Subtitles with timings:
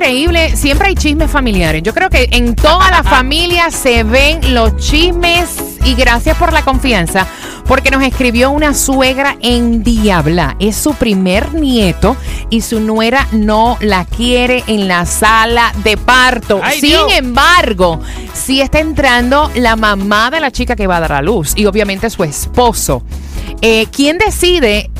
[0.00, 1.82] increíble, siempre hay chismes familiares.
[1.82, 6.62] Yo creo que en toda la familia se ven los chismes y gracias por la
[6.64, 7.26] confianza,
[7.66, 10.56] porque nos escribió una suegra en Diabla.
[10.58, 12.16] Es su primer nieto
[12.48, 16.60] y su nuera no la quiere en la sala de parto.
[16.62, 17.12] ¡Ay, Sin Dios!
[17.12, 18.00] embargo,
[18.32, 21.66] sí está entrando la mamá de la chica que va a dar a luz y
[21.66, 23.02] obviamente su esposo.
[23.60, 24.90] Eh, ¿Quién decide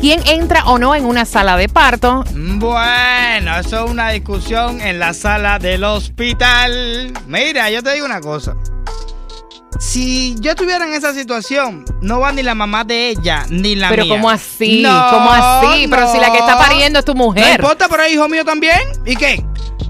[0.00, 2.24] quién entra o no en una sala de parto?
[2.34, 7.12] Bueno, eso es una discusión en la sala del hospital.
[7.26, 8.54] Mira, yo te digo una cosa.
[9.78, 13.88] Si yo estuviera en esa situación, no va ni la mamá de ella, ni la
[13.88, 14.14] Pero mía.
[14.14, 14.82] ¿cómo así?
[14.82, 15.86] No, ¿Cómo así?
[15.88, 16.58] Pero si la que está no.
[16.58, 17.60] pariendo es tu No mujer.
[17.60, 18.78] importa, pero es hijo mío también.
[19.06, 19.42] ¿Y qué?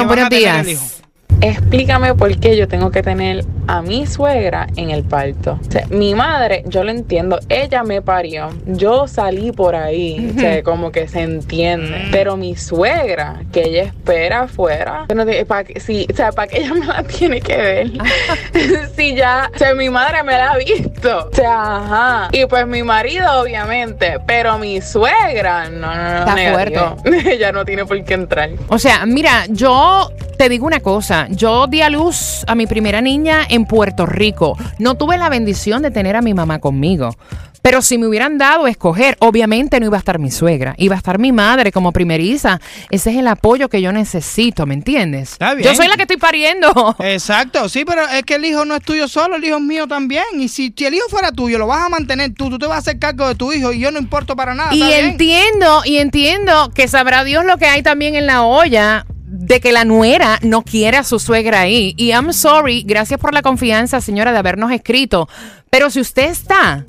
[0.00, 1.02] A buenos días.
[1.40, 5.58] Explícame por qué yo tengo que tener a mi suegra en el parto.
[5.66, 8.48] O sea, mi madre, yo lo entiendo, ella me parió.
[8.66, 12.06] Yo salí por ahí, o sea, como que se entiende.
[12.06, 12.10] Mm.
[12.10, 16.48] Pero mi suegra, que ella espera afuera, no te- pa' que- sí, o sea, ¿para
[16.48, 17.90] que ella me la tiene que ver?
[18.96, 20.97] si ya, o sea, mi madre me la ha visto.
[21.04, 22.28] O sea, ajá.
[22.32, 26.96] Y pues mi marido, obviamente, pero mi suegra, no, no, no, Está negativo.
[27.04, 28.50] ella no tiene por qué entrar.
[28.68, 31.26] O sea, mira, yo te digo una cosa.
[31.30, 34.56] Yo di a luz a mi primera niña en Puerto Rico.
[34.78, 37.14] No tuve la bendición de tener a mi mamá conmigo.
[37.62, 40.94] Pero si me hubieran dado a escoger, obviamente no iba a estar mi suegra, iba
[40.94, 42.60] a estar mi madre como primeriza.
[42.90, 45.32] Ese es el apoyo que yo necesito, ¿me entiendes?
[45.32, 45.68] Está bien.
[45.68, 46.96] Yo soy la que estoy pariendo.
[47.00, 49.86] Exacto, sí, pero es que el hijo no es tuyo solo, el hijo es mío
[49.86, 50.24] también.
[50.38, 52.76] Y si, si el hijo fuera tuyo, lo vas a mantener tú, tú te vas
[52.76, 54.74] a hacer cargo de tu hijo y yo no importo para nada.
[54.74, 59.60] Y entiendo, y entiendo que sabrá Dios lo que hay también en la olla de
[59.60, 61.94] que la nuera no quiere a su suegra ahí.
[61.96, 65.28] Y I'm sorry, gracias por la confianza, señora, de habernos escrito.
[65.70, 66.86] Pero si usted está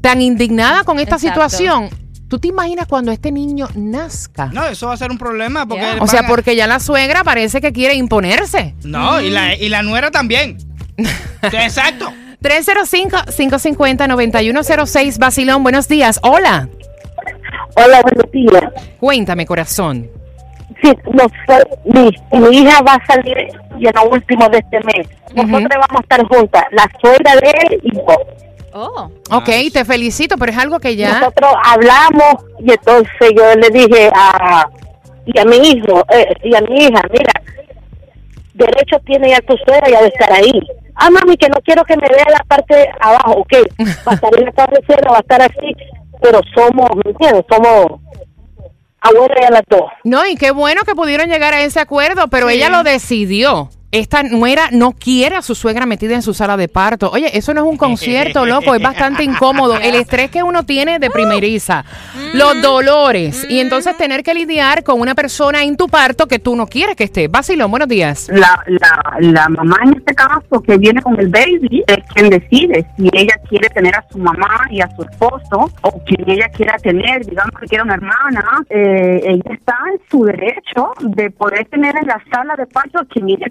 [0.00, 1.48] tan indignada con esta Exacto.
[1.48, 1.88] situación,
[2.28, 4.46] ¿tú te imaginas cuando este niño nazca?
[4.52, 5.84] No, eso va a ser un problema porque...
[6.00, 8.74] O sea, a- porque ya la suegra parece que quiere imponerse.
[8.84, 10.58] No, y la, y la nuera también.
[11.42, 12.12] Exacto.
[12.42, 16.18] 305-550-9106, Basilón, buenos días.
[16.22, 16.68] Hola,
[17.76, 18.62] Hola, buenos días.
[19.00, 20.08] cuéntame, corazón.
[20.82, 23.36] Sí, no fue- mi, mi hija va a salir
[23.80, 25.06] ya lo último de este mes.
[25.34, 28.02] Nosotros vamos a estar juntas, la suegra de él y yo.
[28.72, 29.10] Oh.
[29.30, 31.20] Ok, te felicito, pero es algo que ya...
[31.20, 34.68] Nosotros hablamos y entonces yo le dije a
[35.28, 37.32] y a mi hijo eh, y a mi hija, mira,
[38.54, 40.60] derecho tiene ya tu suegra ya de estar ahí?
[40.94, 43.52] Ah, mami, que no quiero que me vea la parte de abajo, ok,
[44.06, 45.76] va a estar en la cabecera, va a estar así,
[46.22, 47.44] pero somos, ¿me entiendes?
[47.50, 48.00] Somos
[49.00, 49.90] abuelas ya las dos.
[50.02, 53.68] No, y qué bueno que pudieron llegar a ese acuerdo, pero ella lo decidió.
[53.90, 57.10] Esta nuera no quiere a su suegra metida en su sala de parto.
[57.10, 59.78] Oye, eso no es un concierto, loco, es bastante incómodo.
[59.78, 61.86] El estrés que uno tiene de primeriza,
[62.34, 66.54] los dolores, y entonces tener que lidiar con una persona en tu parto que tú
[66.54, 67.28] no quieres que esté.
[67.28, 68.28] Basilón, buenos días.
[68.30, 72.86] la, la, la mamá en este caso que viene con el baby es quien decide
[72.96, 76.76] si ella quiere tener a su mamá y a su esposo o quien ella quiera
[76.78, 81.96] tener, digamos que quiera una hermana, eh, ella está en su derecho de poder tener
[81.96, 83.46] en la sala de parto a quien ella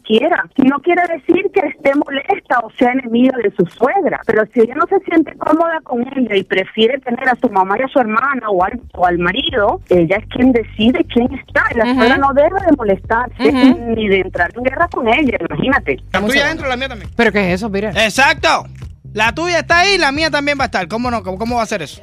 [0.58, 4.76] No quiere decir que esté molesta o sea enemiga de su suegra, pero si ella
[4.76, 8.00] no se siente cómoda con ella y prefiere tener a su mamá y a su
[8.00, 11.64] hermana o al, o al marido, ella es quien decide quién está.
[11.74, 11.96] Y la Ujú.
[11.96, 13.52] suegra no debe de molestarse
[13.96, 15.98] ni de entrar en guerra con ella, imagínate.
[16.12, 17.10] La tuya adentro, la mía también.
[17.16, 17.90] ¿Pero qué es eso, mira?
[17.92, 18.66] Exacto.
[19.14, 20.88] La tuya está ahí, la mía también va a estar.
[20.88, 21.24] ¿Cómo no?
[21.24, 22.02] ¿Cómo, cómo va a ser eso?